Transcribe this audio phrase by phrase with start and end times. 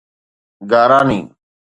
[0.69, 1.19] گاراني